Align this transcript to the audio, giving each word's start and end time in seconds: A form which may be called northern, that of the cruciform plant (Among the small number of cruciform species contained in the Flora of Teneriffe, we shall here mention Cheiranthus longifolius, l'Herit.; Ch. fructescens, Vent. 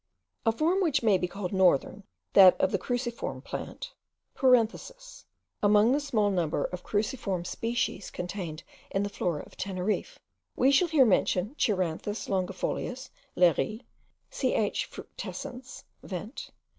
A 0.47 0.51
form 0.51 0.81
which 0.81 1.03
may 1.03 1.19
be 1.19 1.27
called 1.27 1.53
northern, 1.53 2.05
that 2.33 2.59
of 2.59 2.71
the 2.71 2.79
cruciform 2.79 3.39
plant 3.39 3.93
(Among 5.61 5.91
the 5.91 5.99
small 5.99 6.31
number 6.31 6.63
of 6.65 6.81
cruciform 6.81 7.45
species 7.45 8.09
contained 8.09 8.63
in 8.89 9.03
the 9.03 9.09
Flora 9.09 9.43
of 9.45 9.55
Teneriffe, 9.57 10.17
we 10.55 10.71
shall 10.71 10.87
here 10.87 11.05
mention 11.05 11.53
Cheiranthus 11.53 12.27
longifolius, 12.27 13.11
l'Herit.; 13.37 13.83
Ch. 14.31 14.89
fructescens, 14.89 15.83
Vent. 16.01 16.49